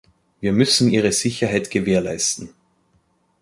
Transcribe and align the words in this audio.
Wir 0.39 0.51
müssen 0.51 0.89
ihre 0.89 1.11
Sicherheit 1.11 1.69
gewährleisten. 1.69 2.49